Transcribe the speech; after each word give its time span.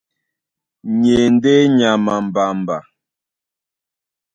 Ni 0.97 1.11
e 1.25 1.27
ndé 1.35 1.53
nyama 1.77 2.13
a 2.19 2.23
mbamba. 2.27 2.77